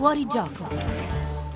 Fuori 0.00 0.24
gioco. 0.24 1.09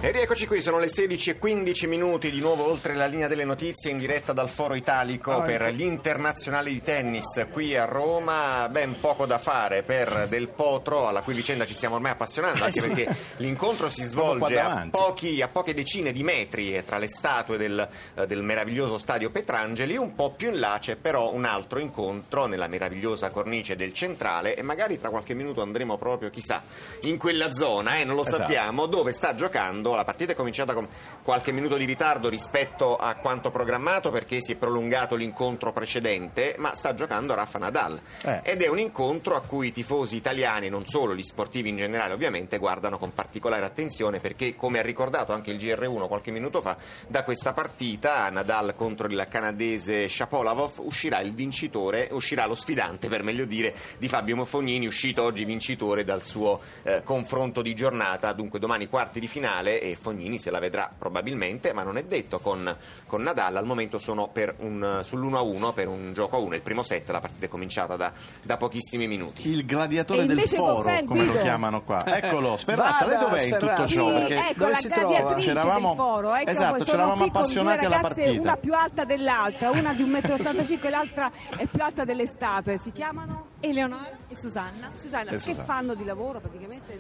E 0.05 0.11
rieccoci 0.11 0.47
qui, 0.47 0.61
sono 0.61 0.79
le 0.79 0.91
16 0.91 1.31
e 1.31 1.39
15 1.39 1.87
minuti, 1.87 2.31
di 2.31 2.39
nuovo 2.39 2.69
oltre 2.69 2.95
la 2.95 3.07
linea 3.07 3.27
delle 3.27 3.47
notizie 3.47 3.91
in 3.91 3.97
diretta 3.97 4.35
dal 4.35 4.51
Foro 4.51 4.75
Italico 4.75 5.41
per 5.41 5.73
gli 5.73 5.81
internazionali 5.81 6.73
di 6.73 6.83
tennis 6.83 7.47
qui 7.51 7.75
a 7.75 7.87
Roma. 7.87 8.69
Ben 8.71 9.01
poco 9.01 9.25
da 9.25 9.39
fare 9.39 9.83
per 9.83 10.27
Del 10.29 10.49
Potro, 10.49 11.09
alla 11.09 11.23
cui 11.23 11.33
vicenda 11.33 11.65
ci 11.65 11.73
stiamo 11.73 11.95
ormai 11.95 12.11
appassionando, 12.11 12.65
anche 12.65 12.83
perché 12.83 13.17
l'incontro 13.39 13.89
si 13.89 14.03
svolge 14.05 14.61
a, 14.61 14.87
pochi, 14.91 15.41
a, 15.41 15.49
poche 15.49 15.73
decine 15.73 16.13
di 16.13 16.23
metri 16.23 16.85
tra 16.85 16.99
le 16.99 17.09
statue 17.09 17.57
del, 17.57 17.89
eh, 18.17 18.27
del 18.27 18.43
meraviglioso 18.43 18.99
stadio 18.99 19.31
Petrangeli. 19.31 19.97
Un 19.97 20.15
po' 20.15 20.33
più 20.33 20.51
in 20.51 20.61
là 20.61 20.77
c'è 20.79 20.97
però 20.97 21.33
un 21.33 21.47
altro 21.47 21.79
incontro 21.79 22.45
nella 22.45 22.69
meravigliosa 22.69 23.31
cornice 23.31 23.75
del 23.75 23.95
centrale 23.95 24.55
e 24.55 24.61
magari 24.61 24.99
tra 24.99 25.09
qualche 25.09 25.33
minuto 25.33 25.63
andremo 25.63 25.97
proprio, 25.97 26.29
chissà, 26.29 26.63
in 27.05 27.17
quella 27.17 27.55
zona, 27.55 27.97
eh, 27.97 28.05
non 28.05 28.17
lo 28.17 28.21
esatto. 28.21 28.37
sappiamo, 28.37 28.85
dove 28.85 29.11
sta 29.11 29.35
giocando 29.35 29.93
la 29.95 30.05
partita 30.05 30.33
è 30.33 30.35
cominciata 30.35 30.75
con 30.75 30.89
qualche 31.23 31.53
minuto 31.53 31.77
di 31.77 31.85
ritardo 31.85 32.29
rispetto 32.29 32.97
a 32.97 33.15
quanto 33.17 33.51
programmato 33.51 34.11
perché 34.11 34.41
si 34.41 34.53
è 34.53 34.57
prolungato 34.57 35.15
l'incontro 35.15 35.73
precedente, 35.73 36.55
ma 36.59 36.75
sta 36.75 36.95
giocando 36.95 37.35
Rafa 37.35 37.59
Nadal. 37.59 38.01
Eh. 38.23 38.41
Ed 38.43 38.63
è 38.63 38.69
un 38.69 38.79
incontro 38.79 39.37
a 39.37 39.41
cui 39.41 39.69
i 39.69 39.73
tifosi 39.73 40.17
italiani, 40.17 40.69
non 40.69 40.87
solo 40.87 41.15
gli 41.15 41.23
sportivi 41.23 41.69
in 41.69 41.77
generale 41.77 42.15
ovviamente, 42.15 42.59
guardano 42.59 42.99
con 42.99 43.13
particolare 43.15 43.65
attenzione 43.65 44.19
perché, 44.19 44.57
come 44.57 44.79
ha 44.79 44.83
ricordato 44.83 45.33
anche 45.33 45.51
il 45.51 45.59
GR1 45.59 46.07
qualche 46.09 46.31
minuto 46.31 46.61
fa, 46.61 46.77
da 47.09 47.25
questa 47.25 47.53
partita 47.53 48.29
Nadal 48.31 48.75
contro 48.75 49.07
il 49.07 49.27
canadese 49.29 50.09
Shapovalov 50.09 50.73
uscirà 50.79 51.21
il 51.21 51.33
vincitore, 51.33 52.09
uscirà 52.13 52.47
lo 52.47 52.55
sfidante 52.55 53.09
per 53.09 53.23
meglio 53.23 53.45
dire 53.45 53.75
di 53.99 54.09
Fabio 54.09 54.37
Mofognini, 54.37 54.87
uscito 54.87 55.23
oggi 55.23 55.45
vincitore 55.45 56.05
dal 56.05 56.25
suo 56.25 56.61
eh, 56.83 57.03
confronto 57.03 57.63
di 57.63 57.75
giornata, 57.75 58.33
dunque 58.33 58.59
domani 58.59 58.89
quarti 58.89 59.21
di 59.21 59.29
finale 59.29 59.81
e 59.85 59.97
Fognini 60.01 60.39
se 60.39 60.51
la 60.51 60.59
vedrà 60.59 60.91
probabilmente, 60.97 61.73
ma 61.73 61.83
non 61.83 61.99
è 61.99 62.05
detto 62.05 62.39
con, 62.39 62.75
con 63.07 63.23
Nadal. 63.23 63.57
Al 63.57 63.67
momento 63.67 63.99
sono 63.99 64.31
un, 64.59 65.01
sull'1-1 65.03 65.75
per 65.75 65.89
un 65.89 66.13
gioco 66.15 66.37
a 66.37 66.39
1. 66.39 66.55
Il 66.55 66.63
primo 66.63 66.83
set, 66.83 67.11
la 67.11 67.21
partita 67.21 67.47
è 67.47 67.49
cominciata 67.49 67.97
da, 67.97 68.13
da 68.43 68.57
pochissimi 68.57 69.07
minuti. 69.07 69.49
Il 69.49 69.67
gladiatore 69.67 70.27
del 70.27 70.41
foro, 70.41 70.91
come 71.05 71.27
lo 71.27 71.41
chiamano 71.41 71.83
qua. 71.83 72.03
Eccolo, 72.17 72.57
Sferrazza, 72.57 73.07
lei 73.07 73.19
dov'è 73.19 73.43
in 73.43 73.59
tutto 73.59 73.87
ciò? 73.87 74.09
Sì, 74.09 74.15
Perché 74.15 74.49
ecco, 74.51 74.67
la 74.69 74.81
gladiatrice 74.81 75.49
c'eravamo, 75.49 75.89
del 75.89 75.97
foro. 75.97 76.35
Ecco, 76.35 76.51
esatto, 76.51 76.85
c'eravamo 76.85 77.25
appassionati 77.25 77.85
alla 77.85 78.01
partita. 78.01 78.41
Una 78.41 78.57
più 78.57 78.73
alta 78.73 79.05
dell'altra, 79.05 79.71
una 79.71 79.93
di 79.93 80.05
1,85 80.05 80.79
m 80.79 80.79
e 80.87 80.91
l'altra 80.91 81.31
è 81.57 81.67
più 81.67 81.83
alta 81.83 82.05
delle 82.05 82.27
statue. 82.27 82.79
Si 82.79 82.91
chiamano? 82.93 83.53
Eleonora 83.61 84.23
Susanna. 84.45 84.91
Susanna, 84.95 85.31
e 85.31 85.35
che 85.35 85.39
Susanna. 85.39 85.65
fanno 85.65 85.95
di 85.95 86.05
lavoro 86.05 86.39
praticamente? 86.39 86.99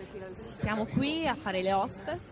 Siamo 0.60 0.86
qui 0.86 1.28
a 1.28 1.34
fare 1.34 1.60
le 1.60 1.74
hostess 1.74 2.22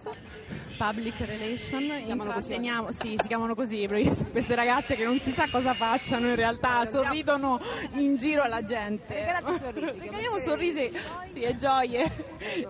public 0.82 1.14
relation 1.20 1.82
intratteniamo, 1.82 2.90
sì, 2.92 3.16
si 3.20 3.28
chiamano 3.28 3.54
così 3.54 3.86
queste 4.32 4.54
ragazze 4.54 4.96
che 4.96 5.04
non 5.04 5.18
si 5.20 5.32
sa 5.32 5.46
cosa 5.50 5.74
facciano 5.74 6.26
in 6.26 6.34
realtà 6.34 6.84
sorridono 6.86 7.60
in 7.94 8.16
giro 8.16 8.42
alla 8.42 8.64
gente 8.64 9.14
regalate 9.14 9.58
sorrisi 9.62 9.98
regaliamo 10.00 10.38
sorrisi 10.38 10.92
sì, 11.32 11.40
e 11.40 11.56
gioie 11.56 12.10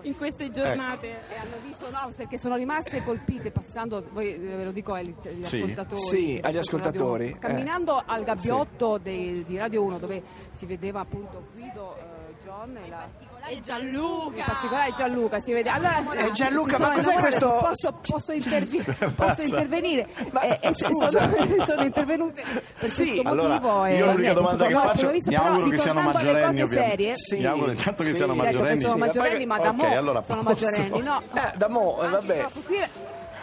in 0.01 0.15
queste 0.15 0.51
giornate 0.51 1.09
ecco. 1.09 1.33
e 1.33 1.37
hanno 1.37 1.55
visto 1.63 1.89
no 1.89 2.11
perché 2.15 2.37
sono 2.37 2.55
rimaste 2.55 3.03
colpite 3.03 3.51
passando 3.51 4.05
voi 4.11 4.37
ve 4.37 4.63
lo 4.63 4.71
dico 4.71 4.93
agli, 4.93 5.13
sì. 5.41 5.57
ascoltatori 5.57 6.01
sì, 6.01 6.39
agli 6.41 6.57
ascoltatori 6.57 7.25
Radio, 7.25 7.39
camminando 7.39 7.99
eh. 7.99 8.03
al 8.07 8.23
gabbiotto 8.23 8.97
sì. 8.97 9.03
dei, 9.03 9.45
di 9.45 9.57
Radio 9.57 9.81
1 9.83 9.97
dove 9.97 10.23
si 10.51 10.65
vedeva 10.65 10.99
appunto 10.99 11.47
Guido 11.53 12.12
eh, 12.53 12.65
John 12.65 12.77
e 12.77 12.89
la 12.89 13.23
e 13.45 13.59
Gianluca. 13.59 14.37
In 14.37 14.43
particolare 14.45 14.93
Gianluca, 14.95 15.39
si 15.39 15.51
vede. 15.51 15.69
Allora, 15.69 15.99
eh, 16.15 16.31
Gianluca, 16.31 16.79
ma 16.79 16.93
cos'è 16.93 17.15
questo? 17.15 17.57
Posso, 17.59 17.99
posso, 18.07 18.31
intervi- 18.31 18.83
posso 19.15 19.41
intervenire? 19.41 20.07
Ma, 20.31 20.41
eh, 20.41 20.59
eh 20.61 20.75
sono, 20.75 21.09
sono, 21.65 21.83
intervenute 21.83 22.41
per 22.79 22.89
sì, 22.89 23.09
questo 23.09 23.27
allora, 23.27 23.59
motivo. 23.59 23.85
Io 23.87 24.11
l'unica 24.11 24.33
domanda 24.33 24.65
che 24.65 24.73
faccio, 24.73 25.11
mi 25.11 25.35
auguro 25.35 25.69
che 25.69 25.77
siano 25.77 26.01
maggiorenni, 26.01 26.67
Serie, 26.67 27.13
sì, 27.17 27.37
mi 27.37 27.45
auguro 27.45 27.71
intanto 27.71 28.03
che 28.03 28.09
sì, 28.09 28.15
siano 28.15 28.35
maggiorenni. 28.35 28.81
Sono 28.81 28.97
maggiorenni, 28.97 29.45
ma 29.45 29.59
da 29.59 29.71
mo 29.71 30.23
sono 30.25 30.41
maggiorenni, 30.41 31.01
no? 31.01 31.21
Eh, 31.33 31.57
da 31.57 31.67
mo, 31.67 31.97
vabbè. 31.99 32.45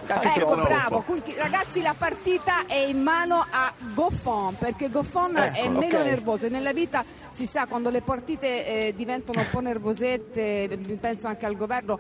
Ecco, 0.06 0.56
bravo. 0.56 1.02
Quindi, 1.02 1.34
ragazzi, 1.36 1.82
la 1.82 1.94
partita 1.96 2.66
è 2.66 2.74
in 2.74 3.00
mano 3.00 3.46
a 3.48 3.72
Goffon 3.94 4.56
perché 4.56 4.90
Goffon 4.90 5.36
ecco, 5.36 5.56
è 5.56 5.68
meno 5.68 5.98
okay. 5.98 6.04
nervoso. 6.04 6.48
Nella 6.48 6.72
vita 6.72 7.04
si 7.40 7.46
sa 7.46 7.64
quando 7.64 7.88
le 7.88 8.02
partite 8.02 8.66
eh, 8.66 8.94
diventano 8.94 9.40
un 9.40 9.46
po' 9.50 9.60
nervosette, 9.60 10.78
penso 11.00 11.26
anche 11.26 11.46
al 11.46 11.56
governo, 11.56 11.98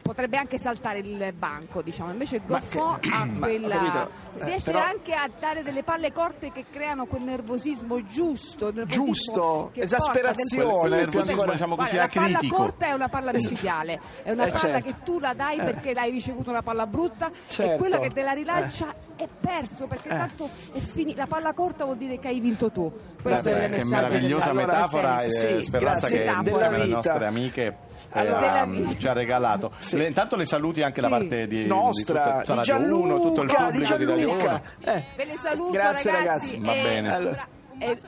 potrebbe 0.00 0.36
anche 0.36 0.56
saltare 0.56 1.00
il 1.00 1.32
banco, 1.36 1.82
diciamo. 1.82 2.12
Invece 2.12 2.42
Goffon 2.46 3.00
ha 3.12 3.26
quella. 3.36 4.08
Eh, 4.38 4.44
riesce 4.44 4.70
però... 4.70 4.84
anche 4.84 5.14
a 5.14 5.28
dare 5.36 5.64
delle 5.64 5.82
palle 5.82 6.12
corte 6.12 6.52
che 6.52 6.66
creano 6.70 7.06
quel 7.06 7.22
nervosismo 7.22 8.04
giusto. 8.04 8.70
Nervosismo 8.72 9.04
giusto, 9.04 9.70
esasperazione. 9.74 10.88
Del 10.88 10.98
nervosismo, 11.00 11.50
diciamo 11.50 11.74
così, 11.74 11.96
Guarda, 11.96 12.20
la 12.20 12.38
palla 12.38 12.48
corta 12.48 12.86
è 12.86 12.92
una 12.92 13.08
palla 13.08 13.32
micidiale, 13.32 14.00
è 14.22 14.30
una 14.30 14.44
eh, 14.44 14.50
palla 14.50 14.58
certo. 14.58 14.86
che 14.86 14.94
tu 15.02 15.18
la 15.18 15.34
dai 15.34 15.58
eh. 15.58 15.64
perché 15.64 15.92
l'hai 15.92 16.12
ricevuto 16.12 16.50
una 16.50 16.62
palla 16.62 16.86
brutta 16.86 17.32
certo. 17.48 17.74
e 17.74 17.76
quello 17.78 17.98
che 17.98 18.12
te 18.12 18.22
la 18.22 18.32
rilancia 18.32 18.92
eh. 18.92 19.07
È 19.18 19.28
perso 19.40 19.86
perché 19.86 20.08
eh. 20.08 20.16
tanto 20.16 20.48
è 20.72 20.78
fini- 20.78 21.14
la 21.16 21.26
palla 21.26 21.52
corta 21.52 21.84
vuol 21.84 21.96
dire 21.96 22.18
che 22.18 22.28
hai 22.28 22.38
vinto 22.38 22.70
tu. 22.70 22.90
Questo 23.20 23.42
Beh, 23.42 23.60
è 23.60 23.64
il 23.64 23.74
che 23.74 23.84
meravigliosa 23.84 24.50
allora, 24.50 24.66
metafora, 24.66 25.22
eh, 25.22 25.30
sì, 25.30 25.64
Speranza 25.64 26.06
che 26.06 26.24
insieme 26.24 26.76
alle 26.76 26.86
nostre 26.86 27.26
amiche 27.26 27.76
allora, 28.10 28.62
um, 28.62 28.96
ci 28.96 29.08
ha 29.08 29.12
regalato. 29.12 29.72
Sì. 29.78 29.96
Le, 29.96 30.06
intanto 30.06 30.36
le 30.36 30.46
saluti 30.46 30.82
anche 30.82 31.02
sì. 31.02 31.08
da 31.08 31.08
parte 31.08 31.46
di, 31.46 31.66
Nostra, 31.66 32.22
di 32.22 32.28
tutta, 32.30 32.40
tutta 32.40 32.62
di 32.62 32.68
Radio 32.70 32.96
1, 32.96 33.20
tutto 33.20 33.42
il 33.42 33.54
pubblico 33.54 33.96
di, 33.96 34.04
di 34.06 34.10
Radio 34.10 34.30
1. 34.30 34.62
Eh. 34.80 35.04
Ve 35.16 35.24
le 35.24 35.36
saluto 35.38 35.70
Grazie 35.72 36.10
ragazzi. 36.10 36.52
ragazzi. 36.52 36.64
Va 36.64 36.72
bene. 36.72 37.14
Allora, 37.14 37.48
e, 37.78 37.98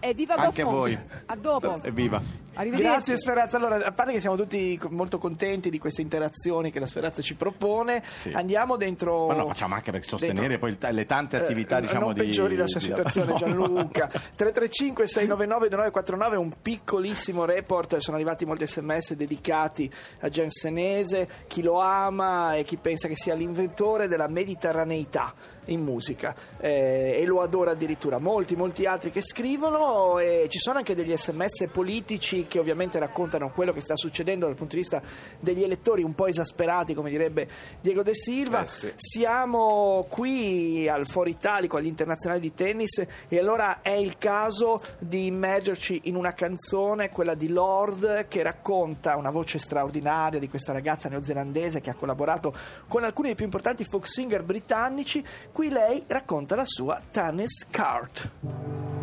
e 0.00 0.14
viva 0.14 0.34
Anche 0.34 0.62
Goffon. 0.62 0.78
voi. 0.78 0.98
A 1.26 1.36
dopo. 1.36 1.82
Evviva. 1.82 2.22
Grazie 2.54 3.16
Speranza. 3.16 3.56
Allora, 3.56 3.76
a 3.84 3.92
parte 3.92 4.12
che 4.12 4.20
siamo 4.20 4.36
tutti 4.36 4.78
molto 4.90 5.18
contenti 5.18 5.70
di 5.70 5.78
queste 5.78 6.02
interazioni 6.02 6.70
che 6.70 6.78
la 6.78 6.86
Speranza 6.86 7.22
ci 7.22 7.34
propone, 7.34 8.02
sì. 8.14 8.30
andiamo 8.32 8.76
dentro. 8.76 9.28
Ma 9.28 9.34
no, 9.34 9.46
facciamo 9.46 9.74
anche 9.74 9.90
per 9.90 10.04
sostenere 10.04 10.58
dentro, 10.58 10.68
poi 10.68 10.92
le 10.92 11.06
tante 11.06 11.36
attività, 11.36 11.78
eh, 11.78 11.82
diciamo, 11.82 12.06
non 12.06 12.14
di. 12.14 12.20
peggiori 12.20 12.56
la 12.56 12.66
sua 12.66 12.80
di... 12.80 12.86
situazione, 12.86 13.34
Gianluca. 13.38 14.06
335 14.08 15.06
699 15.06 15.68
2949 15.68 16.36
un 16.36 16.52
piccolissimo 16.60 17.44
report. 17.44 17.96
Sono 17.96 18.16
arrivati 18.16 18.44
molti 18.44 18.66
sms 18.66 19.14
dedicati 19.14 19.90
a 20.20 20.28
Gensenese, 20.28 21.28
chi 21.46 21.62
lo 21.62 21.80
ama 21.80 22.54
e 22.54 22.64
chi 22.64 22.76
pensa 22.76 23.08
che 23.08 23.16
sia 23.16 23.34
l'inventore 23.34 24.08
della 24.08 24.28
mediterraneità 24.28 25.34
in 25.66 25.82
musica 25.82 26.34
eh, 26.58 27.18
e 27.20 27.26
lo 27.26 27.40
adora 27.40 27.72
addirittura 27.72 28.18
molti 28.18 28.56
molti 28.56 28.86
altri 28.86 29.10
che 29.10 29.22
scrivono 29.22 30.18
e 30.18 30.46
ci 30.48 30.58
sono 30.58 30.78
anche 30.78 30.94
degli 30.94 31.16
sms 31.16 31.68
politici 31.70 32.41
che 32.46 32.58
ovviamente 32.58 32.98
raccontano 32.98 33.50
quello 33.50 33.72
che 33.72 33.80
sta 33.80 33.96
succedendo 33.96 34.46
dal 34.46 34.54
punto 34.54 34.74
di 34.74 34.80
vista 34.80 35.02
degli 35.38 35.62
elettori 35.62 36.02
un 36.02 36.14
po' 36.14 36.26
esasperati 36.26 36.94
come 36.94 37.10
direbbe 37.10 37.48
Diego 37.80 38.02
De 38.02 38.14
Silva 38.14 38.62
eh 38.62 38.66
sì. 38.66 38.92
siamo 38.96 40.06
qui 40.08 40.88
al 40.88 41.06
Foro 41.06 41.28
Italico 41.28 41.76
agli 41.76 41.86
internazionali 41.86 42.40
di 42.40 42.54
tennis 42.54 43.04
e 43.28 43.38
allora 43.38 43.80
è 43.82 43.92
il 43.92 44.18
caso 44.18 44.82
di 44.98 45.26
immergerci 45.26 46.02
in 46.04 46.16
una 46.16 46.32
canzone 46.32 47.10
quella 47.10 47.34
di 47.34 47.48
Lord 47.48 48.28
che 48.28 48.42
racconta 48.42 49.16
una 49.16 49.30
voce 49.30 49.58
straordinaria 49.58 50.38
di 50.38 50.48
questa 50.48 50.72
ragazza 50.72 51.08
neozelandese 51.08 51.80
che 51.80 51.90
ha 51.90 51.94
collaborato 51.94 52.54
con 52.88 53.04
alcuni 53.04 53.28
dei 53.28 53.36
più 53.36 53.44
importanti 53.44 53.84
folk 53.84 54.08
singer 54.08 54.42
britannici 54.42 55.24
Qui 55.52 55.68
lei 55.68 56.04
racconta 56.06 56.54
la 56.54 56.64
sua 56.64 57.00
tennis 57.10 57.66
card. 57.70 58.30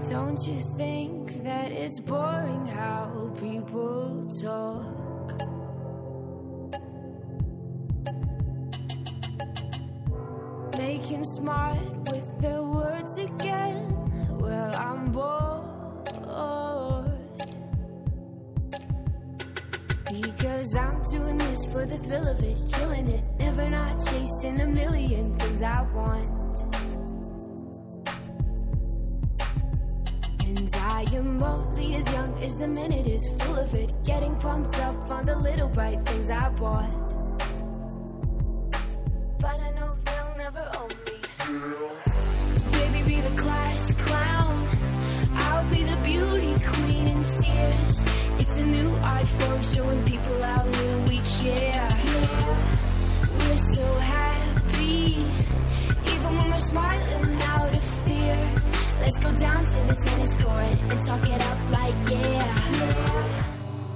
Don't 0.09 0.39
you 0.47 0.59
think 0.77 1.43
that 1.43 1.71
it's 1.71 1.99
boring 1.99 2.65
how 2.67 3.28
people 3.29 4.27
talk? 4.41 4.85
Making 10.77 11.23
smart 11.23 11.77
with 12.11 12.39
their 12.41 12.63
words 12.63 13.17
again. 13.17 13.95
Well, 14.39 14.75
I'm 14.77 15.11
bored. 15.11 15.49
Because 20.11 20.75
I'm 20.75 21.01
doing 21.03 21.37
this 21.37 21.65
for 21.65 21.85
the 21.85 21.97
thrill 21.97 22.27
of 22.27 22.39
it, 22.43 22.57
killing 22.73 23.07
it. 23.07 23.23
Never 23.39 23.69
not 23.69 23.99
chasing 24.05 24.59
a 24.61 24.67
million 24.67 25.37
things 25.37 25.61
I 25.61 25.81
want. 25.93 26.48
You're 31.11 31.23
only 31.23 31.95
as 31.95 32.11
young 32.13 32.37
as 32.43 32.57
the 32.57 32.67
minute 32.67 33.07
is 33.07 33.27
full 33.39 33.55
of 33.55 33.73
it. 33.73 33.91
Getting 34.03 34.35
pumped 34.35 34.77
up 34.79 35.09
on 35.09 35.25
the 35.25 35.35
little 35.37 35.67
bright 35.69 36.05
things 36.05 36.29
I 36.29 36.49
bought. 36.49 36.87
But 39.39 39.59
I 39.59 39.71
know 39.71 39.89
they'll 40.05 40.35
never 40.37 40.71
own 40.77 40.89
me. 41.07 41.17
Baby, 42.73 43.09
be 43.09 43.21
the 43.21 43.41
class 43.41 43.95
clown. 43.95 44.67
I'll 45.33 45.69
be 45.71 45.81
the 45.81 45.97
beauty 46.03 46.53
queen 46.63 47.07
in 47.07 47.23
tears. 47.23 48.05
It's 48.37 48.61
a 48.61 48.65
new 48.67 48.89
iPhone 48.89 49.75
showing 49.75 50.05
people 50.05 50.41
how 50.43 50.63
little 50.63 51.01
we 51.05 51.21
care. 51.41 51.89
We're 53.39 53.57
so 53.57 53.87
happy, 53.97 55.25
even 56.13 56.37
when 56.37 56.51
we're 56.51 56.57
smiling. 56.57 57.38
Let's 59.09 59.25
go 59.25 59.35
down 59.39 59.65
to 59.65 59.79
the 59.87 59.95
tennis 60.05 60.35
court 60.35 60.81
and 60.91 61.01
talk 61.07 61.27
it 61.27 61.41
up 61.41 61.71
like 61.71 61.95
yeah. 62.11 63.43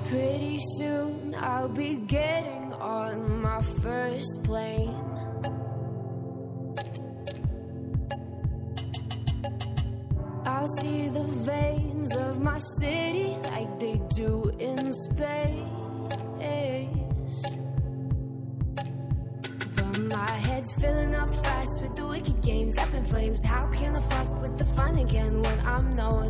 Pretty 0.10 0.57
soon 0.75 1.36
I'll 1.38 1.69
be 1.69 1.98
getting 1.98 2.74
on 2.74 3.44
my 3.44 3.62
first 3.62 4.42
plane. 4.42 4.89
I'll 10.45 10.68
see 10.80 11.10
the 11.10 11.25
veins 11.45 12.16
of 12.16 12.42
my 12.42 12.57
city 12.57 13.38
like 13.51 13.80
they 13.80 14.01
do 14.16 14.51
in 14.57 14.92
space. 14.94 15.82
Head's 20.63 20.81
filling 20.81 21.13
up 21.13 21.30
fast 21.44 21.81
with 21.81 21.94
the 21.95 22.07
wicked 22.07 22.42
games 22.42 22.77
up 22.77 22.94
in 22.94 23.04
flames. 23.06 23.44
How 23.44 23.68
can 23.68 23.98
I 23.98 24.01
fuck 24.01 24.42
with 24.42 24.57
the 24.57 24.63
fun 24.63 24.98
again 24.98 25.42
when 25.42 25.60
I'm 25.65 25.94
known? 25.94 26.27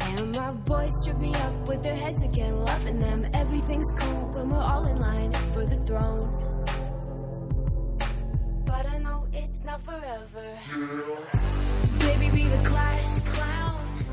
And 0.00 0.34
my 0.34 0.50
boys 0.50 0.92
strip 1.02 1.18
me 1.18 1.32
up 1.34 1.68
with 1.68 1.84
their 1.84 1.94
heads 1.94 2.22
again, 2.22 2.56
loving 2.64 2.98
them. 2.98 3.28
Everything's 3.32 3.92
cool 3.92 4.24
when 4.32 4.48
we're 4.48 4.58
all 4.58 4.86
in 4.86 4.98
line 4.98 5.32
for 5.54 5.64
the 5.64 5.76
throne. 5.86 6.32
But 8.64 8.86
I 8.86 8.98
know 8.98 9.28
it's 9.32 9.62
not 9.62 9.84
forever. 9.84 10.58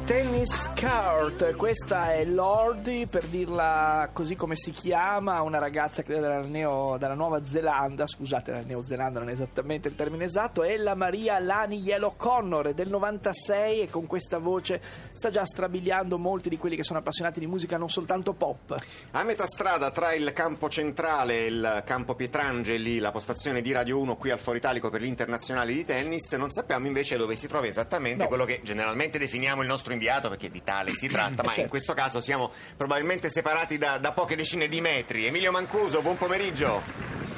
Tennis 0.06 0.70
Court, 0.78 1.56
questa 1.56 2.12
è 2.12 2.26
Lordi 2.26 3.08
per 3.10 3.24
dirla 3.26 4.10
così 4.12 4.36
come 4.36 4.56
si 4.56 4.72
chiama, 4.72 5.42
una 5.42 5.60
ragazza 5.60 6.04
credo 6.04 6.22
dalla, 6.22 6.42
Neo, 6.42 6.98
dalla 6.98 7.14
Nuova 7.14 7.46
Zelanda, 7.46 8.06
scusate 8.06 8.52
la 8.52 8.62
Neozelanda 8.66 9.20
non 9.20 9.30
è 9.30 9.32
esattamente 9.32 9.88
il 9.88 9.96
termine 9.96 10.26
esatto, 10.26 10.64
è 10.64 10.76
la 10.76 10.94
Maria 10.94 11.40
Lani 11.40 11.80
Yellow 11.80 12.16
Connor 12.18 12.74
del 12.74 12.90
96 12.90 13.80
e 13.80 13.90
con 13.90 14.06
questa 14.06 14.40
voce 14.40 14.82
sta 15.14 15.30
già 15.30 15.46
strabiliando 15.46 16.18
molti 16.18 16.50
di 16.50 16.58
quelli 16.58 16.76
che 16.76 16.84
sono 16.84 17.00
appassionati 17.00 17.40
di 17.40 17.48
musica 17.48 17.78
non 17.78 17.90
soltanto 17.90 18.34
pop. 18.34 18.76
A 19.12 19.24
metà 19.24 19.48
strada 19.48 19.90
tra 19.92 20.14
il 20.14 20.34
campo 20.34 20.68
centrale 20.68 21.46
e 21.46 21.46
il 21.46 21.82
campo 21.86 22.16
Pietrangeli, 22.16 23.00
la 23.00 23.12
postazione 23.12 23.62
di 23.62 23.72
Radio 23.72 24.00
1 24.00 24.18
qui 24.18 24.32
al 24.32 24.40
Foro 24.40 24.58
Italico 24.58 24.90
per 24.90 25.00
l'Internazionale 25.00 25.72
di 25.72 25.86
Tennis, 25.86 26.34
non 26.34 26.52
sappiamo 26.52 26.88
invece 26.88 27.16
dove 27.16 27.38
si 27.38 27.48
trova 27.48 27.68
esattamente 27.68 28.24
No. 28.24 28.28
quello 28.28 28.44
che 28.44 28.60
generalmente 28.64 29.18
definiamo 29.18 29.62
il 29.62 29.68
nostro 29.68 29.92
inviato 29.94 30.30
perché 30.30 30.50
di 30.52 30.62
tale 30.64 30.94
si 30.94 31.08
tratta, 31.08 31.42
ma 31.44 31.50
in 31.50 31.56
certo. 31.56 31.70
questo 31.70 31.94
caso 31.94 32.20
siamo 32.22 32.52
probabilmente 32.76 33.30
separati 33.30 33.78
da, 33.78 33.98
da 33.98 34.12
poche 34.12 34.36
decine 34.36 34.68
di 34.68 34.82
metri. 34.82 35.26
Emilio 35.26 35.52
Mancuso, 35.52 36.02
buon 36.02 36.18
pomeriggio. 36.18 36.82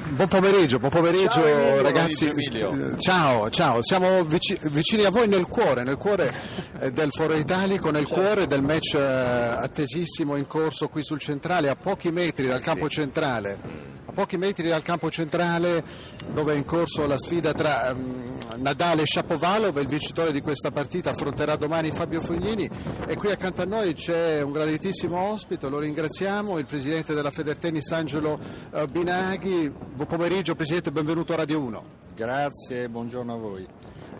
Buon 0.07 0.27
pomeriggio, 0.27 0.77
buon 0.77 0.91
pomeriggio 0.91 1.29
Ciao, 1.41 1.45
Emilio. 1.47 1.81
ragazzi. 1.81 2.25
Pomeriggio. 2.27 2.93
Eh, 2.95 2.99
Ciao, 3.01 3.49
ciao, 3.49 3.81
siamo 3.81 4.23
vici- 4.23 4.57
vicini 4.63 5.03
a 5.03 5.09
voi 5.09 5.27
nel 5.27 5.47
cuore, 5.47 5.83
nel 5.83 5.97
cuore 5.97 6.31
eh, 6.79 6.91
del 6.91 7.11
Foro 7.11 7.33
Italico, 7.33 7.89
nel 7.89 8.05
cuore 8.07 8.45
del 8.45 8.61
match 8.61 8.93
eh, 8.93 8.99
attesissimo 9.01 10.35
in 10.35 10.45
corso 10.45 10.89
qui 10.89 11.03
sul 11.03 11.19
centrale, 11.19 11.69
a 11.69 11.75
pochi 11.75 12.11
metri 12.11 12.45
dal 12.45 12.59
Eh, 12.59 12.63
campo 12.63 12.87
sì. 12.87 12.93
centrale. 12.95 13.94
Pochi 14.15 14.37
metri 14.37 14.69
dal 14.69 14.81
campo 14.81 15.11
centrale 15.11 15.83
dove 16.31 16.53
è 16.53 16.55
in 16.55 16.63
corso 16.63 17.05
la 17.05 17.17
sfida 17.17 17.51
tra 17.51 17.89
ehm, 17.89 18.59
Nadal 18.59 18.99
e 18.99 19.05
Shapovalov, 19.05 19.77
il 19.77 19.87
vincitore 19.87 20.31
di 20.31 20.39
questa 20.39 20.71
partita 20.71 21.09
affronterà 21.09 21.57
domani 21.57 21.91
Fabio 21.91 22.21
Fognini 22.21 22.69
e 23.05 23.15
qui 23.17 23.29
accanto 23.29 23.61
a 23.61 23.65
noi 23.65 23.93
c'è 23.93 24.41
un 24.41 24.53
graditissimo 24.53 25.17
ospite, 25.17 25.67
lo 25.67 25.79
ringraziamo, 25.79 26.57
il 26.57 26.65
presidente 26.65 27.13
della 27.13 27.29
Federtennis 27.29 27.91
Angelo 27.91 28.39
eh, 28.71 28.87
Binaghi. 28.87 29.69
Buon 29.69 30.07
pomeriggio 30.07 30.55
Presidente, 30.55 30.93
benvenuto 30.93 31.33
a 31.33 31.35
Radio 31.35 31.59
1. 31.59 31.83
Grazie, 32.15 32.87
buongiorno 32.87 33.33
a 33.33 33.37
voi. 33.37 33.67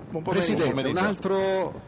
Buon 0.10 0.24
pomeriggio. 0.24 0.56
Presidente, 0.56 0.90
un 0.90 0.98
altro, 0.98 1.82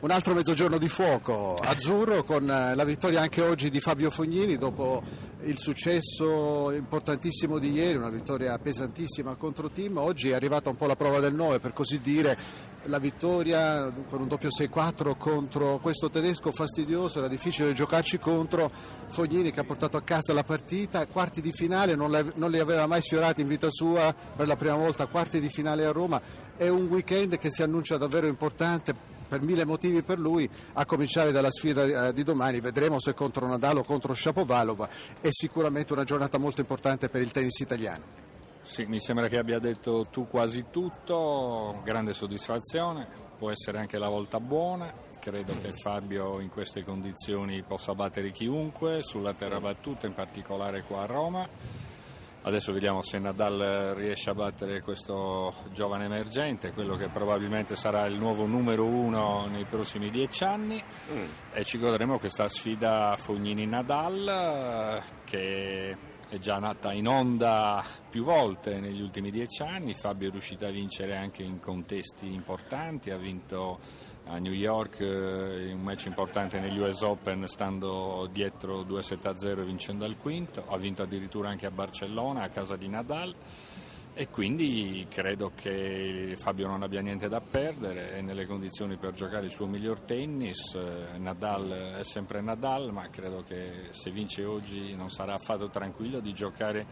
un 0.00 0.10
altro 0.10 0.34
mezzogiorno 0.34 0.78
di 0.78 0.88
fuoco 0.88 1.54
azzurro 1.54 2.24
con 2.24 2.50
eh, 2.50 2.74
la 2.74 2.84
vittoria 2.84 3.20
anche 3.20 3.40
oggi 3.40 3.70
di 3.70 3.78
Fabio 3.78 4.10
Fognini 4.10 4.56
dopo 4.56 5.02
il 5.46 5.58
successo 5.58 6.72
importantissimo 6.72 7.58
di 7.58 7.70
ieri, 7.70 7.96
una 7.96 8.10
vittoria 8.10 8.58
pesantissima 8.58 9.36
contro 9.36 9.70
Team. 9.70 9.96
Oggi 9.96 10.30
è 10.30 10.34
arrivata 10.34 10.70
un 10.70 10.76
po' 10.76 10.86
la 10.86 10.96
prova 10.96 11.20
del 11.20 11.34
9, 11.34 11.60
per 11.60 11.72
così 11.72 12.00
dire, 12.00 12.36
la 12.84 12.98
vittoria 12.98 13.92
con 14.08 14.20
un 14.20 14.28
doppio 14.28 14.48
6-4 14.48 15.16
contro 15.16 15.78
questo 15.78 16.10
tedesco 16.10 16.50
fastidioso, 16.50 17.18
era 17.18 17.28
difficile 17.28 17.72
giocarci 17.72 18.18
contro 18.18 18.70
Fognini 19.08 19.52
che 19.52 19.60
ha 19.60 19.64
portato 19.64 19.96
a 19.96 20.02
casa 20.02 20.32
la 20.32 20.44
partita, 20.44 21.06
quarti 21.06 21.40
di 21.40 21.52
finale, 21.52 21.94
non, 21.94 22.32
non 22.34 22.50
li 22.50 22.58
aveva 22.58 22.86
mai 22.86 23.02
sfiorati 23.02 23.42
in 23.42 23.48
vita 23.48 23.70
sua 23.70 24.14
per 24.14 24.48
la 24.48 24.56
prima 24.56 24.76
volta, 24.76 25.06
quarti 25.06 25.40
di 25.40 25.48
finale 25.48 25.84
a 25.84 25.92
Roma, 25.92 26.20
è 26.56 26.68
un 26.68 26.86
weekend 26.86 27.38
che 27.38 27.50
si 27.50 27.62
annuncia 27.62 27.96
davvero 27.96 28.26
importante 28.26 29.14
per 29.26 29.42
mille 29.42 29.64
motivi 29.64 30.02
per 30.02 30.18
lui, 30.18 30.48
a 30.74 30.84
cominciare 30.84 31.32
dalla 31.32 31.50
sfida 31.50 32.08
eh, 32.08 32.12
di 32.12 32.22
domani, 32.22 32.60
vedremo 32.60 33.00
se 33.00 33.14
contro 33.14 33.46
Nadal 33.46 33.78
o 33.78 33.84
contro 33.84 34.14
Shapovalov, 34.14 34.88
è 35.20 35.28
sicuramente 35.30 35.92
una 35.92 36.04
giornata 36.04 36.38
molto 36.38 36.60
importante 36.60 37.08
per 37.08 37.22
il 37.22 37.30
tennis 37.30 37.58
italiano. 37.60 38.24
Sì, 38.62 38.84
mi 38.84 39.00
sembra 39.00 39.28
che 39.28 39.38
abbia 39.38 39.58
detto 39.58 40.06
tu 40.10 40.26
quasi 40.26 40.66
tutto, 40.70 41.80
grande 41.84 42.12
soddisfazione, 42.12 43.06
può 43.38 43.50
essere 43.50 43.78
anche 43.78 43.96
la 43.96 44.08
volta 44.08 44.40
buona, 44.40 44.92
credo 45.20 45.52
che 45.60 45.72
Fabio 45.72 46.40
in 46.40 46.48
queste 46.48 46.84
condizioni 46.84 47.62
possa 47.62 47.94
battere 47.94 48.32
chiunque 48.32 49.02
sulla 49.02 49.34
terra 49.34 49.60
battuta, 49.60 50.06
in 50.06 50.14
particolare 50.14 50.82
qua 50.82 51.02
a 51.02 51.06
Roma. 51.06 51.48
Adesso 52.46 52.72
vediamo 52.72 53.02
se 53.02 53.18
Nadal 53.18 53.94
riesce 53.96 54.30
a 54.30 54.34
battere 54.34 54.80
questo 54.80 55.52
giovane 55.72 56.04
emergente, 56.04 56.70
quello 56.70 56.94
che 56.94 57.08
probabilmente 57.08 57.74
sarà 57.74 58.06
il 58.06 58.16
nuovo 58.16 58.46
numero 58.46 58.84
uno 58.84 59.46
nei 59.46 59.64
prossimi 59.64 60.12
dieci 60.12 60.44
anni. 60.44 60.80
E 61.52 61.64
ci 61.64 61.76
godremo 61.76 62.20
questa 62.20 62.46
sfida 62.46 63.16
Fognini-Nadal 63.18 65.02
che 65.24 65.96
è 66.28 66.38
già 66.38 66.60
nata 66.60 66.92
in 66.92 67.08
onda 67.08 67.84
più 68.08 68.22
volte 68.22 68.78
negli 68.78 69.00
ultimi 69.00 69.32
dieci 69.32 69.64
anni, 69.64 69.94
Fabio 69.94 70.28
è 70.28 70.30
riuscito 70.30 70.66
a 70.66 70.70
vincere 70.70 71.16
anche 71.16 71.42
in 71.42 71.58
contesti 71.58 72.32
importanti, 72.32 73.10
ha 73.10 73.16
vinto 73.16 73.80
a 74.28 74.38
New 74.38 74.52
York 74.52 75.00
eh, 75.00 75.68
in 75.68 75.76
un 75.76 75.82
match 75.82 76.06
importante 76.06 76.58
negli 76.58 76.78
US 76.78 77.00
Open 77.02 77.46
stando 77.46 78.28
dietro 78.30 78.82
2-7-0 78.82 79.60
e 79.60 79.64
vincendo 79.64 80.04
al 80.04 80.16
quinto, 80.16 80.64
ha 80.68 80.76
vinto 80.76 81.02
addirittura 81.02 81.48
anche 81.48 81.66
a 81.66 81.70
Barcellona 81.70 82.42
a 82.42 82.48
casa 82.48 82.76
di 82.76 82.88
Nadal. 82.88 83.34
E 84.18 84.28
quindi 84.28 85.06
credo 85.10 85.52
che 85.54 86.34
Fabio 86.38 86.66
non 86.68 86.82
abbia 86.82 87.02
niente 87.02 87.28
da 87.28 87.42
perdere, 87.42 88.12
è 88.12 88.22
nelle 88.22 88.46
condizioni 88.46 88.96
per 88.96 89.12
giocare 89.12 89.44
il 89.44 89.52
suo 89.52 89.66
miglior 89.66 90.00
tennis, 90.00 90.74
eh, 90.74 91.18
Nadal 91.18 91.98
è 91.98 92.02
sempre 92.02 92.40
Nadal, 92.40 92.92
ma 92.92 93.10
credo 93.10 93.44
che 93.46 93.88
se 93.90 94.10
vince 94.10 94.42
oggi 94.42 94.94
non 94.94 95.10
sarà 95.10 95.34
affatto 95.34 95.68
tranquillo 95.68 96.20
di 96.20 96.32
giocare 96.32 96.86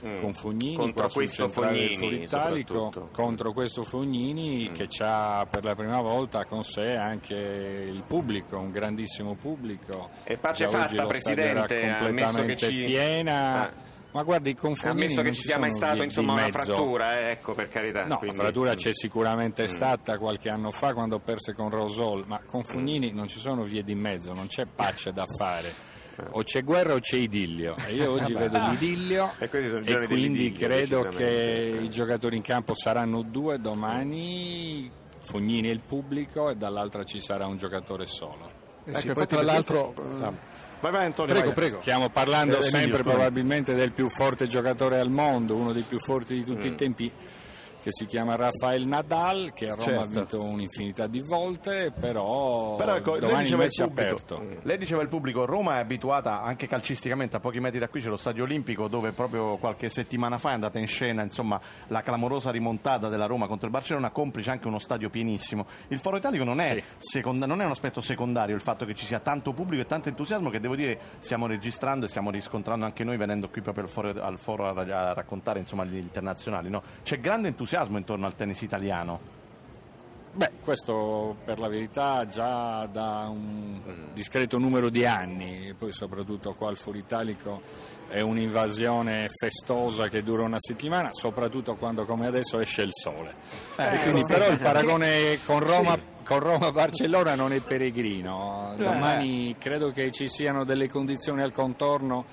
con 0.00 0.32
Fognini 0.32 0.76
Contro 0.76 1.08
questo 1.08 1.48
Fognini, 1.48 2.28
contro 3.12 3.52
questo 3.52 3.82
Fognini 3.84 4.70
che 4.72 4.86
ha 5.00 5.46
per 5.50 5.64
la 5.64 5.74
prima 5.74 6.00
volta 6.00 6.44
con 6.44 6.62
sé 6.62 6.94
anche 6.94 7.34
il 7.34 8.02
pubblico, 8.06 8.58
un 8.58 8.70
grandissimo 8.70 9.34
pubblico. 9.34 10.10
E 10.24 10.36
pace 10.36 10.64
Già 10.64 10.70
fatta, 10.70 11.06
Presidente, 11.06 11.88
ammesso 11.88 12.44
che 12.44 12.56
ci... 12.56 12.84
piena. 12.84 13.62
Ah. 13.62 13.86
Ma 14.10 14.22
guardi, 14.22 14.54
con 14.54 14.74
Fognini 14.74 15.02
Ammesso 15.02 15.22
che 15.22 15.32
ci 15.32 15.42
sia 15.42 15.58
mai 15.58 15.70
stata 15.70 16.02
una 16.20 16.48
frattura, 16.48 17.18
eh, 17.18 17.30
ecco 17.32 17.52
per 17.52 17.68
carità. 17.68 18.06
No, 18.06 18.18
quindi- 18.18 18.36
la 18.36 18.42
frattura 18.44 18.72
mm. 18.72 18.76
c'è 18.76 18.94
sicuramente 18.94 19.68
stata 19.68 20.16
qualche 20.16 20.48
anno 20.48 20.70
fa 20.70 20.94
quando 20.94 21.18
perse 21.18 21.52
con 21.52 21.68
Rosol, 21.68 22.24
ma 22.26 22.40
con 22.46 22.64
Fognini 22.64 23.12
non 23.12 23.28
ci 23.28 23.38
sono 23.38 23.64
vie 23.64 23.84
di 23.84 23.94
mezzo, 23.94 24.32
non 24.32 24.46
c'è 24.46 24.64
pace 24.64 25.12
da 25.12 25.26
fare. 25.26 25.96
O 26.30 26.42
c'è 26.42 26.62
guerra 26.64 26.94
o 26.94 27.00
c'è 27.00 27.16
idillio. 27.16 27.74
E 27.86 27.94
io 27.94 28.10
oggi 28.12 28.32
vedo 28.34 28.58
l'idillio 28.68 29.30
E 29.38 29.48
questi 29.48 29.68
sono 29.68 29.80
i 29.84 30.04
e 30.04 30.06
quindi 30.06 30.52
credo 30.52 31.02
che 31.08 31.78
i 31.82 31.90
giocatori 31.90 32.36
in 32.36 32.42
campo 32.42 32.74
saranno 32.74 33.22
due 33.22 33.60
domani, 33.60 34.90
Fognini 35.20 35.68
e 35.68 35.72
il 35.72 35.80
pubblico, 35.80 36.50
e 36.50 36.56
dall'altra 36.56 37.04
ci 37.04 37.20
sarà 37.20 37.46
un 37.46 37.56
giocatore 37.56 38.06
solo. 38.06 38.50
Eh 38.84 38.94
sì, 38.98 39.08
Ecco, 39.08 39.14
poi 39.14 39.22
infatti, 39.22 39.34
tra 39.34 39.42
l'altro... 39.42 39.94
eh. 39.96 40.56
Vai, 40.80 40.92
vai 40.92 41.06
Antonio. 41.06 41.32
Prego, 41.34 41.46
vai. 41.48 41.54
prego. 41.56 41.80
Stiamo 41.80 42.08
parlando 42.08 42.58
Eh, 42.58 42.62
sempre 42.62 42.98
scusami. 42.98 43.02
probabilmente 43.14 43.74
del 43.74 43.90
più 43.92 44.08
forte 44.08 44.46
giocatore 44.46 45.00
al 45.00 45.10
mondo, 45.10 45.56
uno 45.56 45.72
dei 45.72 45.82
più 45.82 45.98
forti 45.98 46.34
di 46.34 46.40
Mm. 46.40 46.44
tutti 46.54 46.66
i 46.68 46.74
tempi, 46.76 47.12
che 47.88 47.92
si 47.92 48.04
chiama 48.06 48.36
Rafael 48.36 48.86
Nadal, 48.86 49.52
che 49.54 49.70
a 49.70 49.74
Roma 49.74 49.82
Certo. 49.82 50.00
ha 50.02 50.06
vinto 50.06 50.42
un'infinità 50.42 51.06
di 51.06 51.20
volte, 51.22 51.90
però, 51.98 52.76
Però 52.76 52.94
ecco, 52.96 53.12
lei 53.12 53.20
domani 53.20 53.46
il 53.48 53.56
diceva, 53.56 53.64
il 53.64 53.70
pubblico, 53.88 54.34
aperto. 54.34 54.58
lei 54.66 54.76
diceva 54.78 55.02
il 55.02 55.08
pubblico, 55.08 55.44
Roma 55.46 55.76
è 55.76 55.78
abituata 55.80 56.42
anche 56.42 56.66
calcisticamente, 56.68 57.36
a 57.36 57.40
pochi 57.40 57.60
metri 57.60 57.78
da 57.78 57.88
qui 57.88 58.02
c'è 58.02 58.08
lo 58.10 58.18
stadio 58.18 58.42
olimpico 58.44 58.88
dove 58.88 59.12
proprio 59.12 59.56
qualche 59.56 59.88
settimana 59.88 60.36
fa 60.36 60.50
è 60.50 60.52
andata 60.52 60.78
in 60.78 60.86
scena 60.86 61.22
insomma, 61.22 61.58
la 61.86 62.02
clamorosa 62.02 62.50
rimontata 62.50 63.08
della 63.08 63.24
Roma 63.24 63.46
contro 63.46 63.66
il 63.66 63.72
Barcellona, 63.72 64.10
complice 64.10 64.50
anche 64.50 64.66
uno 64.68 64.78
stadio 64.78 65.08
pienissimo. 65.08 65.66
Il 65.88 65.98
Foro 65.98 66.18
Italico 66.18 66.44
non 66.44 66.60
è, 66.60 66.74
Sì. 66.74 66.84
seconda- 67.18 67.46
non 67.46 67.62
è 67.62 67.64
un 67.64 67.70
aspetto 67.70 68.02
secondario 68.02 68.54
il 68.54 68.60
fatto 68.60 68.84
che 68.84 68.94
ci 68.94 69.06
sia 69.06 69.20
tanto 69.20 69.52
pubblico 69.54 69.82
e 69.82 69.86
tanto 69.86 70.10
entusiasmo 70.10 70.50
che 70.50 70.60
devo 70.60 70.76
dire 70.76 70.98
stiamo 71.20 71.46
registrando 71.46 72.04
e 72.04 72.08
stiamo 72.08 72.30
riscontrando 72.30 72.84
anche 72.84 73.02
noi 73.02 73.16
venendo 73.16 73.48
qui 73.48 73.62
proprio 73.62 73.84
al 73.84 73.90
Foro, 73.90 74.22
al 74.22 74.38
foro 74.38 74.68
a, 74.68 74.72
a 75.08 75.12
raccontare 75.14 75.58
insomma, 75.58 75.84
gli 75.86 75.96
internazionali. 75.96 76.68
no? 76.68 76.82
C'è 77.02 77.18
grande 77.20 77.48
entusiasmo 77.48 77.76
intorno 77.96 78.26
al 78.26 78.34
tennis 78.34 78.62
italiano. 78.62 79.36
Beh, 80.32 80.50
questo 80.62 81.36
per 81.44 81.58
la 81.58 81.68
verità 81.68 82.26
già 82.28 82.86
da 82.86 83.26
un 83.28 83.80
discreto 84.12 84.58
numero 84.58 84.88
di 84.88 85.04
anni, 85.04 85.74
poi 85.76 85.90
soprattutto 85.90 86.54
qua 86.54 86.68
al 86.68 86.76
Foro 86.76 86.96
Italico 86.96 87.60
è 88.08 88.20
un'invasione 88.20 89.28
festosa 89.34 90.08
che 90.08 90.22
dura 90.22 90.44
una 90.44 90.58
settimana, 90.58 91.10
soprattutto 91.12 91.74
quando 91.74 92.04
come 92.04 92.26
adesso 92.26 92.60
esce 92.60 92.82
il 92.82 92.92
sole. 92.92 93.34
E 93.76 93.98
quindi, 94.02 94.24
sì. 94.24 94.32
però 94.32 94.48
il 94.48 94.58
paragone 94.58 95.38
con 95.44 95.60
Roma, 95.60 95.98
con 96.24 96.38
Roma-Barcellona 96.38 97.34
non 97.34 97.52
è 97.52 97.60
peregrino. 97.60 98.74
Domani 98.76 99.56
credo 99.58 99.90
che 99.90 100.10
ci 100.12 100.28
siano 100.28 100.64
delle 100.64 100.88
condizioni 100.88 101.42
al 101.42 101.52
contorno 101.52 102.24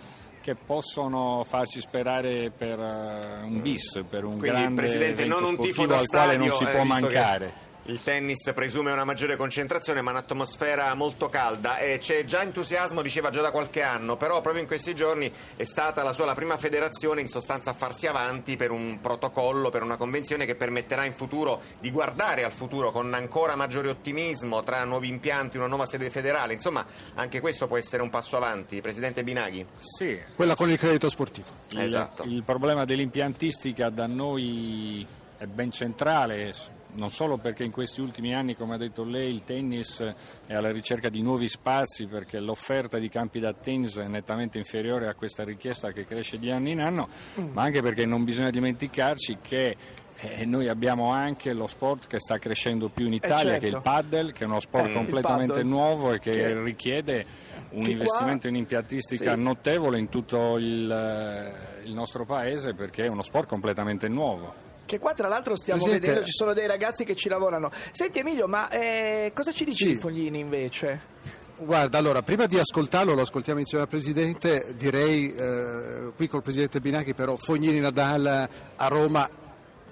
che 0.46 0.54
possono 0.54 1.44
farci 1.44 1.80
sperare 1.80 2.52
per 2.56 2.80
eh, 2.80 3.46
un 3.46 3.62
bis, 3.64 4.00
per 4.08 4.24
un 4.26 4.38
Quindi, 4.38 4.48
grande 4.50 4.82
Presidente, 4.82 5.26
non 5.26 5.44
un 5.44 5.58
tifo 5.58 5.88
da 5.88 5.98
al 5.98 6.06
quale 6.06 6.38
non 6.38 6.52
stadio, 6.52 6.68
si 6.68 6.72
eh, 6.72 6.76
può 6.76 6.84
visto 6.84 7.08
che- 7.08 7.14
mancare. 7.16 7.54
Il 7.88 8.02
tennis 8.02 8.52
presume 8.56 8.92
una 8.92 9.04
maggiore 9.04 9.36
concentrazione, 9.36 10.02
ma 10.02 10.10
un'atmosfera 10.10 10.92
molto 10.96 11.30
calda 11.30 11.78
e 11.78 12.00
c'è 12.00 12.26
già 12.26 12.42
entusiasmo, 12.42 13.04
diceva 13.04 13.30
già 13.30 13.42
da 13.42 13.52
qualche 13.52 13.84
anno, 13.84 14.18
però 14.18 14.42
proprio 14.42 14.64
in 14.64 14.68
questi 14.68 14.96
giorni 14.96 15.32
è 15.56 15.64
stata 15.66 16.02
la 16.02 16.12
sua 16.12 16.26
la 16.26 16.34
prima 16.34 16.58
federazione 16.58 17.22
in 17.22 17.28
sostanza 17.28 17.70
a 17.70 17.74
farsi 17.74 18.08
avanti 18.08 18.58
per 18.58 18.72
un 18.72 18.98
protocollo, 19.00 19.70
per 19.70 19.84
una 19.84 19.98
convenzione 19.98 20.48
che 20.48 20.56
permetterà 20.56 21.06
in 21.06 21.14
futuro 21.14 21.62
di 21.80 21.92
guardare 21.92 22.44
al 22.44 22.52
futuro 22.52 22.92
con 22.92 23.14
ancora 23.14 23.56
maggiore 23.56 23.90
ottimismo 23.90 24.64
tra 24.64 24.84
nuovi 24.84 25.08
impianti, 25.08 25.58
una 25.58 25.68
nuova 25.68 25.86
sede 25.86 26.10
federale. 26.10 26.54
Insomma, 26.54 26.84
anche 27.14 27.40
questo 27.40 27.68
può 27.68 27.78
essere 27.78 28.02
un 28.02 28.10
passo 28.10 28.36
avanti. 28.36 28.82
Presidente 28.82 29.24
Binaghi? 29.24 29.64
Sì, 29.78 30.20
Quella 30.36 30.56
con 30.56 30.72
il 30.72 30.80
credito 30.80 31.08
sportivo. 31.08 31.50
Il, 31.70 31.82
Esatto. 31.82 32.24
il 32.24 32.42
problema 32.42 32.84
dell'impiantistica 32.84 33.90
da 33.90 34.08
noi 34.08 35.06
è 35.38 35.46
ben 35.46 35.70
centrale, 35.70 36.52
non 36.96 37.10
solo 37.12 37.38
perché 37.38 37.64
in 37.64 37.72
questi 37.72 38.02
ultimi 38.02 38.34
anni, 38.34 38.56
come 38.56 38.76
ha 38.76 38.78
detto 38.78 39.04
lei, 39.04 39.30
il 39.32 39.44
tennis 39.44 40.02
è 40.46 40.54
alla 40.54 40.72
ricerca 40.72 41.10
di 41.10 41.22
nuovi 41.22 41.48
spazi 41.50 42.06
perché 42.08 42.40
l'offerta 42.40 42.98
di 42.98 43.10
campi 43.10 43.40
da 43.40 43.54
tennis 43.54 43.98
è 43.98 44.08
nettamente 44.08 44.58
inferiore 44.58 45.08
a 45.08 45.14
questa 45.14 45.44
richiesta 45.44 45.92
che 45.92 46.06
cresce 46.06 46.38
di 46.38 46.50
anno 46.52 46.70
in 46.70 46.80
anno, 46.82 47.08
ma 47.52 47.64
anche 47.64 47.82
perché 47.82 48.06
non 48.06 48.24
bisogna 48.24 48.50
dimenticarci 48.50 49.38
che 49.42 49.76
eh, 50.18 50.46
noi 50.46 50.70
abbiamo 50.70 51.12
anche 51.12 51.52
lo 51.52 51.68
sport 51.68 52.08
che 52.08 52.20
sta 52.20 52.38
crescendo 52.38 52.88
più 52.88 53.08
in 53.08 53.14
Italia, 53.14 53.58
che 53.58 53.66
è 53.66 53.68
il 53.68 53.74
certo. 53.74 53.82
paddle, 53.82 54.32
che 54.32 54.46
è 54.46 54.48
uno 54.48 54.62
sport 54.62 54.88
Eh, 54.90 54.94
completamente 54.94 55.62
nuovo 55.64 56.14
e 56.14 56.20
che 56.20 56.32
Che- 56.32 56.62
richiede 56.64 57.26
un 57.72 57.84
che 57.84 57.92
investimento 57.92 58.40
qua- 58.42 58.50
in 58.50 58.56
impiantistica 58.56 59.34
Sì. 59.36 59.42
notevole 59.42 60.00
in 60.00 60.08
tutto 60.08 60.58
il, 60.58 60.90
eh, 60.90 61.84
il 61.86 61.94
nostro 61.94 62.24
paese 62.24 62.74
perché 62.74 63.04
è 63.04 63.08
uno 63.08 63.24
sport 63.24 63.50
completamente 63.50 64.08
nuovo. 64.08 64.64
Che 64.86 65.00
qua 65.00 65.14
tra 65.14 65.28
l'altro 65.28 65.56
stiamo 65.58 65.80
Presidente- 65.80 66.08
vedendo, 66.08 66.28
ci 66.28 66.34
sono 66.36 66.54
dei 66.54 66.68
ragazzi 66.68 67.04
che 67.06 67.16
ci 67.16 67.28
lavorano. 67.30 67.72
Senti 67.92 68.20
Emilio, 68.20 68.48
ma 68.48 68.70
eh, 68.70 69.32
cosa 69.34 69.52
ci 69.52 69.66
dici 69.66 69.86
Sì. 69.88 69.94
di 69.94 69.98
Foglini 69.98 70.40
invece? 70.40 71.14
Guarda, 71.58 71.98
allora, 71.98 72.22
prima 72.22 72.46
di 72.48 72.60
ascoltarlo, 72.60 73.14
lo 73.14 73.22
ascoltiamo 73.22 73.60
insieme 73.60 73.84
al 73.86 73.90
Presidente, 73.90 74.74
direi 74.78 75.34
eh, 75.34 76.12
qui 76.16 76.28
col 76.28 76.42
Presidente 76.42 76.82
Binacchi 76.82 77.14
però 77.14 77.38
Fognini 77.38 77.80
Nadal 77.80 78.48
a 78.76 78.88
Roma, 78.88 79.28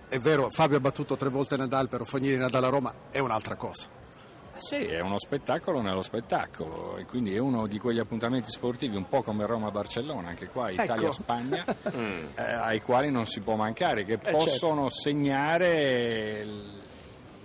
è 0.10 0.20
vero, 0.20 0.50
Fabio 0.52 0.78
ha 0.78 0.82
battuto 0.82 1.16
tre 1.16 1.30
volte 1.30 1.56
Nadal, 1.56 1.88
però 1.88 2.04
Fognini 2.04 2.36
Nadal 2.36 2.66
a 2.66 2.70
Roma 2.70 2.94
è 3.10 3.20
un'altra 3.20 3.56
cosa. 3.56 3.88
Sì, 4.60 4.76
è 4.76 5.00
uno 5.02 5.20
spettacolo 5.20 5.82
nello 5.82 6.02
spettacolo 6.02 6.98
e 6.98 7.06
quindi 7.06 7.36
è 7.36 7.40
uno 7.40 7.68
di 7.68 7.80
quegli 7.80 8.00
appuntamenti 8.00 8.50
sportivi 8.50 8.96
un 8.96 9.10
po' 9.10 9.22
come 9.22 9.46
Roma-Barcellona, 9.46 10.30
anche 10.30 10.48
qua 10.48 10.70
Italia-Spagna, 10.70 11.66
eh, 12.36 12.42
ai 12.42 12.82
quali 12.82 13.12
non 13.12 13.26
si 13.26 13.42
può 13.42 13.56
mancare, 13.56 14.06
che 14.06 14.18
possono 14.18 14.90
segnare 14.90 16.46
l- 16.46 16.82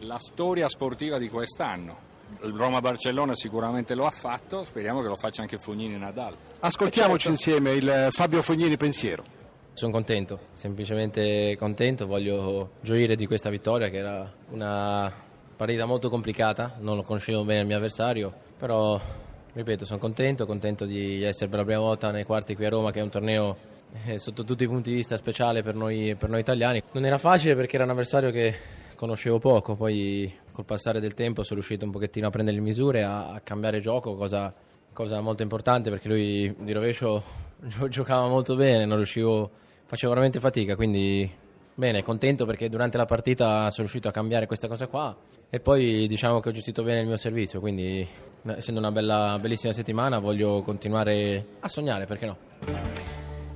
la 0.01 0.19
storia 0.19 0.69
sportiva 0.69 1.19
di 1.19 1.29
quest'anno. 1.29 2.07
Roma-Barcellona 2.41 3.35
sicuramente 3.35 3.95
lo 3.95 4.07
ha 4.07 4.11
fatto, 4.11 4.63
speriamo 4.63 5.01
che 5.01 5.09
lo 5.09 5.17
faccia 5.17 5.41
anche 5.43 5.59
Fognini-Nadal. 5.59 6.37
Ascoltiamoci 6.61 7.29
insieme 7.29 7.73
il 7.73 7.89
eh, 7.89 8.09
Fabio 8.11 8.43
Fognini 8.43 8.77
pensiero. 8.77 9.25
Sono 9.73 9.93
contento, 9.93 10.39
semplicemente 10.55 11.57
contento, 11.57 12.07
voglio 12.07 12.73
gioire 12.83 13.17
di 13.17 13.27
questa 13.27 13.49
vittoria 13.49 13.89
che 13.89 13.97
era 13.97 14.33
una 14.51 15.27
partita 15.59 15.87
molto 15.87 16.09
complicata, 16.09 16.77
non 16.79 16.95
lo 16.95 17.03
conoscevo 17.03 17.43
bene 17.43 17.63
il 17.63 17.67
mio 17.67 17.77
avversario, 17.77 18.33
però 18.57 18.99
ripeto 19.53 19.85
sono 19.85 19.99
contento, 19.99 20.47
contento 20.47 20.85
di 20.85 21.25
essere 21.25 21.51
per 21.51 21.59
la 21.59 21.65
prima 21.65 21.81
volta 21.81 22.13
nei 22.13 22.23
quarti 22.23 22.55
qui 22.55 22.65
a 22.65 22.69
Roma 22.69 22.93
che 22.93 23.01
è 23.01 23.03
un 23.03 23.09
torneo 23.09 23.57
eh, 24.07 24.21
sotto 24.21 24.45
tutti 24.45 24.63
i 24.63 24.69
punti 24.69 24.91
di 24.91 24.95
vista 24.95 25.17
speciale 25.17 25.65
per 25.65 25.75
noi, 25.75 26.15
per 26.17 26.29
noi 26.29 26.39
italiani. 26.39 26.81
Non 26.93 27.05
era 27.05 27.19
facile 27.19 27.57
perché 27.57 27.75
era 27.75 27.83
un 27.83 27.91
avversario 27.91 28.31
che 28.31 28.55
conoscevo 28.95 29.41
poco, 29.41 29.75
poi 29.75 30.33
col 30.53 30.65
passare 30.65 31.01
del 31.01 31.15
tempo 31.15 31.43
sono 31.43 31.57
riuscito 31.57 31.85
un 31.85 31.91
pochettino 31.91 32.29
a 32.29 32.31
prendere 32.31 32.57
le 32.57 32.63
misure, 32.63 33.03
a, 33.03 33.31
a 33.31 33.41
cambiare 33.41 33.81
gioco, 33.81 34.15
cosa, 34.15 34.55
cosa 34.93 35.21
molto 35.21 35.43
importante 35.43 35.91
perché 35.91 36.07
lui 36.07 36.55
di 36.57 36.71
rovescio 36.71 37.21
gio- 37.67 37.89
giocava 37.89 38.29
molto 38.29 38.55
bene, 38.55 38.85
non 38.85 38.99
riuscivo, 38.99 39.51
facevo 39.87 40.13
veramente 40.13 40.39
fatica, 40.39 40.77
quindi 40.77 41.29
bene, 41.79 42.03
contento 42.03 42.45
perché 42.45 42.69
durante 42.69 42.97
la 42.97 43.05
partita 43.05 43.71
sono 43.71 43.87
riuscito 43.87 44.09
a 44.09 44.11
cambiare 44.11 44.47
questa 44.47 44.67
cosa 44.67 44.89
qua 44.89 45.17
e 45.49 45.61
poi 45.61 46.09
diciamo 46.09 46.41
che 46.41 46.49
ho 46.49 46.53
gestito 46.53 46.83
bene 46.83 47.03
il 47.03 47.07
mio 47.07 47.17
servizio, 47.17 47.61
quindi 47.61 48.07
essendo 48.57 48.81
una 48.81 48.91
bella, 48.91 49.39
bellissima 49.41 49.73
settimana 49.73 50.19
voglio 50.19 50.61
continuare 50.63 51.45
a 51.61 51.69
sognare, 51.69 52.07
perché 52.07 52.27
no? 52.27 52.88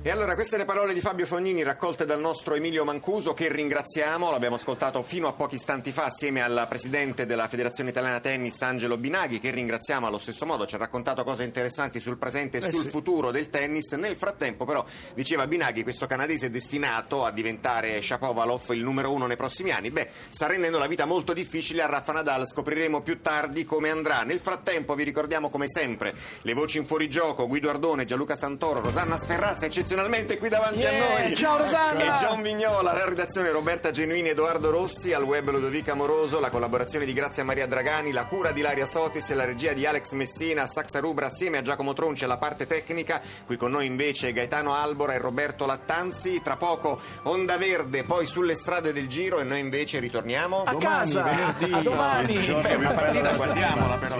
E 0.05 0.11
allora 0.11 0.35
queste 0.35 0.57
le 0.57 0.65
parole 0.65 0.93
di 0.93 0.99
Fabio 0.99 1.25
Fognini 1.25 1.63
raccolte 1.63 2.03
dal 2.03 2.19
nostro 2.19 2.55
Emilio 2.55 2.83
Mancuso 2.83 3.33
che 3.33 3.49
ringraziamo, 3.49 4.29
l'abbiamo 4.31 4.55
ascoltato 4.55 5.01
fino 5.01 5.29
a 5.29 5.31
pochi 5.31 5.55
istanti 5.55 5.93
fa 5.93 6.03
assieme 6.03 6.41
al 6.41 6.65
presidente 6.67 7.25
della 7.25 7.47
Federazione 7.47 7.91
Italiana 7.91 8.19
Tennis 8.19 8.61
Angelo 8.63 8.97
Binaghi 8.97 9.39
che 9.39 9.51
ringraziamo 9.51 10.05
allo 10.05 10.17
stesso 10.17 10.45
modo, 10.45 10.65
ci 10.65 10.75
ha 10.75 10.77
raccontato 10.77 11.23
cose 11.23 11.45
interessanti 11.45 12.01
sul 12.01 12.17
presente 12.17 12.57
e 12.57 12.69
sul 12.69 12.83
futuro 12.89 13.31
del 13.31 13.49
tennis. 13.49 13.93
Nel 13.93 14.17
frattempo 14.17 14.65
però, 14.65 14.83
diceva 15.13 15.47
Binaghi, 15.47 15.83
questo 15.83 16.05
canadese 16.05 16.47
è 16.47 16.49
destinato 16.49 17.23
a 17.23 17.31
diventare 17.31 18.01
Shapovalov 18.01 18.71
il 18.71 18.83
numero 18.83 19.09
uno 19.09 19.25
nei 19.25 19.37
prossimi 19.37 19.71
anni. 19.71 19.89
Beh, 19.89 20.09
sta 20.27 20.47
rendendo 20.47 20.79
la 20.79 20.87
vita 20.87 21.05
molto 21.05 21.31
difficile 21.31 21.81
a 21.81 21.85
Rafa 21.85 22.11
Nadal, 22.11 22.45
scopriremo 22.45 22.99
più 22.99 23.21
tardi 23.21 23.63
come 23.63 23.89
andrà. 23.89 24.23
Nel 24.23 24.39
frattempo 24.39 24.95
vi 24.95 25.03
ricordiamo 25.05 25.49
come 25.49 25.69
sempre 25.69 26.13
le 26.41 26.53
voci 26.53 26.77
in 26.77 26.85
fuorigioco, 26.85 27.47
Guido 27.47 27.69
Ardone, 27.69 28.03
Gianluca 28.03 28.35
Santoro, 28.35 28.81
Rosanna 28.81 29.15
Sferrazza, 29.15 29.65
eccezionalmente 29.93 30.37
qui 30.39 30.49
davanti 30.49 30.79
Yeah, 30.79 31.05
a 31.05 31.21
noi. 31.23 31.35
ciao 31.35 31.57
Rosanna! 31.57 32.01
E 32.01 32.11
John 32.17 32.41
Vignola, 32.41 32.93
la 32.93 33.05
redazione 33.05 33.51
Roberta 33.51 33.91
Genuini, 33.91 34.29
Edoardo 34.29 34.71
Rossi, 34.71 35.13
al 35.13 35.21
web 35.23 35.49
Ludovica 35.51 35.93
Moroso, 35.93 36.39
la 36.39 36.49
collaborazione 36.49 37.05
di 37.05 37.13
Grazia 37.13 37.43
Maria 37.43 37.67
Dragani, 37.67 38.11
la 38.11 38.25
cura 38.25 38.51
di 38.51 38.61
Laria 38.61 38.85
Sotis 38.85 39.29
e 39.29 39.35
la 39.35 39.45
regia 39.45 39.73
di 39.73 39.85
Alex 39.85 40.13
Messina, 40.13 40.65
Saxa 40.65 40.99
Rubra 40.99 41.27
assieme 41.27 41.59
a 41.59 41.61
Giacomo 41.61 41.93
Tronci 41.93 42.23
alla 42.23 42.37
parte 42.37 42.65
tecnica. 42.65 43.21
Qui 43.45 43.55
con 43.55 43.69
noi 43.71 43.85
invece 43.85 44.33
Gaetano 44.33 44.73
Albora 44.73 45.13
e 45.13 45.19
Roberto 45.19 45.65
Lattanzi. 45.67 46.41
Tra 46.41 46.57
poco 46.57 46.99
Onda 47.23 47.57
Verde, 47.57 48.03
poi 48.03 48.25
sulle 48.25 48.55
strade 48.55 48.93
del 48.93 49.07
giro 49.07 49.39
e 49.39 49.43
noi 49.43 49.59
invece 49.59 49.99
ritorniamo 49.99 50.63
A 50.65 50.75
casa! 50.77 51.23
A 51.23 51.81
domani! 51.81 52.35
Beh, 52.37 52.75
una 52.75 52.91
partita 52.91 53.31
guardiamola 53.33 53.95
però. 53.97 54.17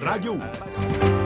Radio 0.00 0.32
1. 0.32 1.21